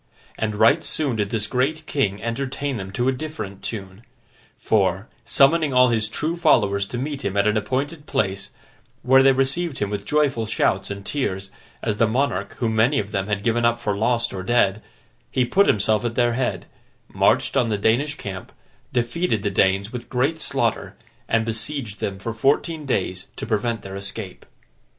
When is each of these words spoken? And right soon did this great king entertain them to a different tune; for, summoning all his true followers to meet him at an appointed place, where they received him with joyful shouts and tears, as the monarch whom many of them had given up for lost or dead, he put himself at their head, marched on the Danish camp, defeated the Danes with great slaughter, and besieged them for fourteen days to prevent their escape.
And 0.35 0.55
right 0.55 0.83
soon 0.83 1.17
did 1.17 1.29
this 1.29 1.45
great 1.45 1.85
king 1.85 2.23
entertain 2.23 2.77
them 2.77 2.89
to 2.93 3.07
a 3.07 3.11
different 3.11 3.61
tune; 3.61 4.01
for, 4.57 5.07
summoning 5.25 5.75
all 5.75 5.89
his 5.89 6.09
true 6.09 6.35
followers 6.35 6.87
to 6.87 6.97
meet 6.97 7.23
him 7.23 7.37
at 7.37 7.45
an 7.45 7.55
appointed 7.55 8.07
place, 8.07 8.49
where 9.03 9.21
they 9.21 9.31
received 9.31 9.77
him 9.77 9.91
with 9.91 10.03
joyful 10.07 10.47
shouts 10.47 10.89
and 10.89 11.05
tears, 11.05 11.51
as 11.83 11.97
the 11.97 12.07
monarch 12.07 12.55
whom 12.55 12.75
many 12.75 12.97
of 12.97 13.11
them 13.11 13.27
had 13.27 13.43
given 13.43 13.63
up 13.63 13.77
for 13.77 13.95
lost 13.95 14.33
or 14.33 14.41
dead, 14.41 14.81
he 15.29 15.45
put 15.45 15.67
himself 15.67 16.03
at 16.03 16.15
their 16.15 16.33
head, 16.33 16.65
marched 17.07 17.55
on 17.55 17.69
the 17.69 17.77
Danish 17.77 18.15
camp, 18.15 18.51
defeated 18.91 19.43
the 19.43 19.51
Danes 19.51 19.93
with 19.93 20.09
great 20.09 20.39
slaughter, 20.39 20.95
and 21.27 21.45
besieged 21.45 21.99
them 21.99 22.17
for 22.17 22.33
fourteen 22.33 22.87
days 22.87 23.27
to 23.35 23.45
prevent 23.45 23.83
their 23.83 23.95
escape. 23.95 24.47